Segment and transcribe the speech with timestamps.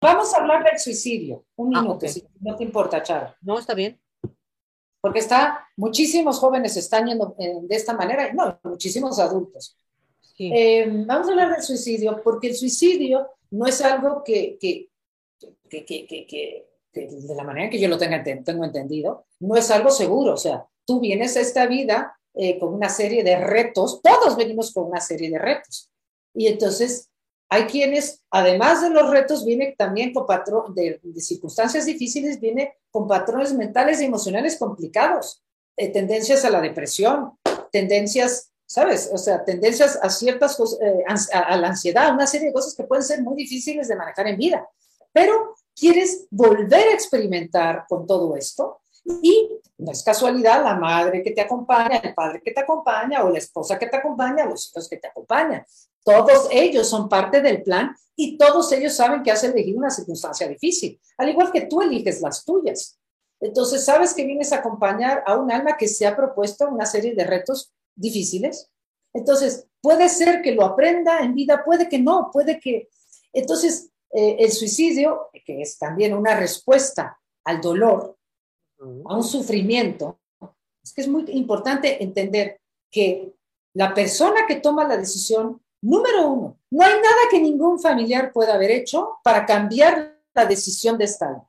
[0.00, 1.44] Vamos a hablar del suicidio.
[1.56, 2.12] Un Ah, minuto, ok.
[2.12, 3.34] si no te importa, Charo.
[3.40, 4.00] No, está bien.
[5.00, 9.76] Porque está, muchísimos jóvenes están yendo eh, de esta manera, no, muchísimos adultos.
[10.36, 10.50] Sí.
[10.54, 14.88] Eh, vamos a hablar del suicidio, porque el suicidio no es algo que, que,
[15.68, 20.34] que, que, de la manera que yo lo tenga, tengo entendido, no es algo seguro.
[20.34, 24.72] O sea, tú vienes a esta vida eh, con una serie de retos, todos venimos
[24.72, 25.90] con una serie de retos.
[26.34, 27.08] Y entonces
[27.48, 32.74] hay quienes, además de los retos, viene también con patrón de, de circunstancias difíciles, viene
[32.90, 35.42] con patrones mentales y emocionales complicados,
[35.76, 37.38] eh, tendencias a la depresión,
[37.72, 39.10] tendencias, ¿sabes?
[39.12, 42.74] O sea, tendencias a ciertas cosas, eh, a, a la ansiedad, una serie de cosas
[42.74, 44.68] que pueden ser muy difíciles de manejar en vida.
[45.12, 48.82] Pero quieres volver a experimentar con todo esto
[49.22, 53.30] y no es casualidad la madre que te acompaña, el padre que te acompaña o
[53.30, 55.64] la esposa que te acompaña, los hijos que te acompañan.
[56.08, 60.48] Todos ellos son parte del plan y todos ellos saben que has elegido una circunstancia
[60.48, 62.98] difícil, al igual que tú eliges las tuyas.
[63.38, 67.14] Entonces, sabes que vienes a acompañar a un alma que se ha propuesto una serie
[67.14, 68.70] de retos difíciles.
[69.12, 72.88] Entonces, puede ser que lo aprenda en vida, puede que no, puede que...
[73.34, 78.16] Entonces, eh, el suicidio, que es también una respuesta al dolor,
[78.80, 80.20] a un sufrimiento,
[80.82, 83.34] es que es muy importante entender que
[83.74, 88.54] la persona que toma la decisión, número uno, no hay nada que ningún familiar pueda
[88.54, 91.48] haber hecho para cambiar la decisión de esta alma.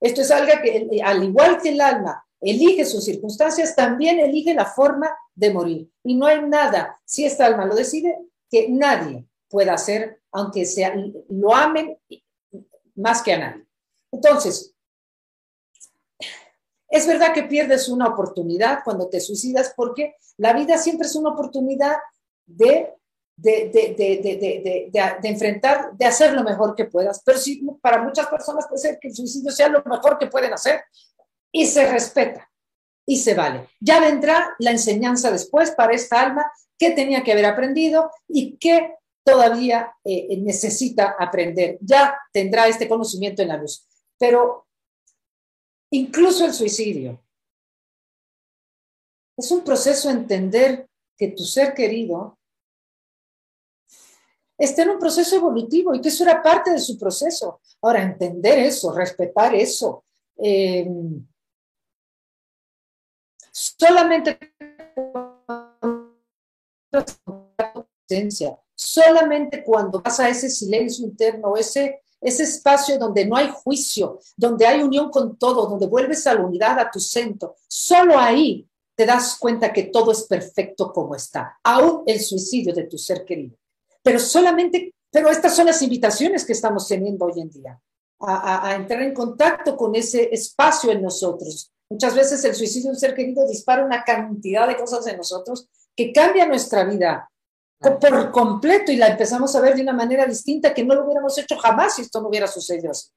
[0.00, 4.54] Esto es algo que, eh, al igual que el alma elige sus circunstancias, también elige
[4.54, 5.90] la forma de morir.
[6.02, 8.16] Y no hay nada, si esta alma lo decide,
[8.50, 10.94] que nadie pueda hacer, aunque sea,
[11.28, 11.98] lo amen
[12.94, 13.66] más que a nadie.
[14.12, 14.74] Entonces,
[16.88, 21.30] es verdad que pierdes una oportunidad cuando te suicidas porque la vida siempre es una
[21.30, 21.96] oportunidad
[22.46, 22.94] de,
[23.36, 27.22] de, de, de, de, enfrentar, de hacer lo mejor que puedas.
[27.24, 30.52] Pero sí, para muchas personas puede ser que el suicidio sea lo mejor que pueden
[30.52, 30.82] hacer
[31.52, 32.50] y se respeta
[33.06, 33.68] y se vale.
[33.80, 38.94] Ya vendrá la enseñanza después para esta alma que tenía que haber aprendido y que
[39.24, 41.78] todavía eh, necesita aprender.
[41.80, 43.86] Ya tendrá este conocimiento en la luz.
[44.18, 44.66] Pero
[45.90, 47.22] incluso el suicidio.
[49.36, 50.88] Es un proceso entender
[51.18, 52.38] que tu ser querido
[54.56, 57.60] está en un proceso evolutivo y que eso era parte de su proceso.
[57.82, 60.04] Ahora, entender eso, respetar eso,
[60.36, 60.88] eh,
[63.52, 64.38] solamente
[68.74, 74.82] solamente cuando pasa ese silencio interno, ese ese espacio donde no hay juicio, donde hay
[74.82, 79.36] unión con todo, donde vuelves a la unidad, a tu centro, solo ahí te das
[79.38, 83.56] cuenta que todo es perfecto como está, aún el suicidio de tu ser querido.
[84.06, 87.76] Pero solamente, pero estas son las invitaciones que estamos teniendo hoy en día,
[88.20, 91.72] a, a, a entrar en contacto con ese espacio en nosotros.
[91.90, 95.68] Muchas veces el suicidio de un ser querido dispara una cantidad de cosas en nosotros
[95.96, 97.28] que cambia nuestra vida
[97.80, 101.36] por completo y la empezamos a ver de una manera distinta que no lo hubiéramos
[101.36, 103.10] hecho jamás si esto no hubiera sucedido así.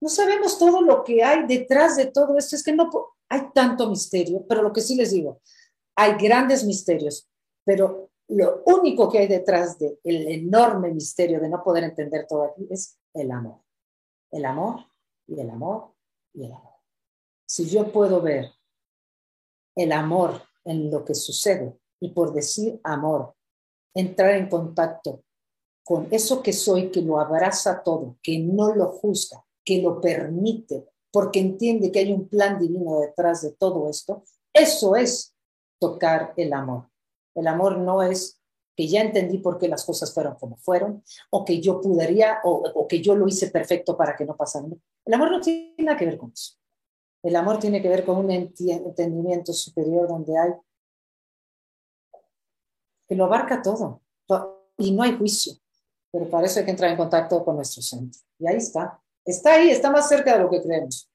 [0.00, 2.90] No sabemos todo lo que hay detrás de todo esto, es que no
[3.28, 5.40] hay tanto misterio, pero lo que sí les digo,
[5.94, 7.28] hay grandes misterios,
[7.64, 12.44] pero lo único que hay detrás del el enorme misterio de no poder entender todo
[12.44, 13.62] aquí es el amor.
[14.30, 14.84] El amor
[15.26, 15.94] y el amor
[16.34, 16.74] y el amor.
[17.46, 18.50] Si yo puedo ver
[19.74, 23.34] el amor en lo que sucede y por decir amor,
[23.94, 25.24] entrar en contacto
[25.82, 30.86] con eso que soy, que lo abraza todo, que no lo juzga, que lo permite,
[31.10, 34.22] porque entiende que hay un plan divino detrás de todo esto,
[34.52, 35.34] eso es
[35.80, 36.87] tocar el amor.
[37.38, 38.40] El amor no es
[38.76, 42.86] que ya entendí por qué las cosas fueron como fueron, o que yo pudiera, o,
[42.88, 44.66] que yo lo hice perfecto para que no pasara.
[45.04, 46.54] El amor no tiene nada que ver con eso.
[47.22, 50.52] El amor tiene que ver con un entendimiento superior donde hay
[53.08, 54.02] que lo abarca todo
[54.76, 55.54] y no hay juicio,
[56.12, 58.20] pero para eso hay que entrar en contacto con nuestro centro.
[58.38, 61.07] Y ahí está, está ahí, está más cerca de lo que creemos.